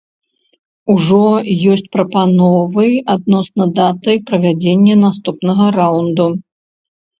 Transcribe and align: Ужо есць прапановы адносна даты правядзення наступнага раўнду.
Ужо 0.93 1.19
есць 1.73 1.91
прапановы 1.97 2.87
адносна 3.17 3.63
даты 3.77 4.17
правядзення 4.31 4.99
наступнага 5.05 5.71
раўнду. 5.79 6.27